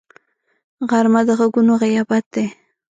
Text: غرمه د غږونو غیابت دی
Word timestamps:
غرمه 0.89 1.21
د 1.27 1.29
غږونو 1.39 1.73
غیابت 1.83 2.23
دی 2.33 2.45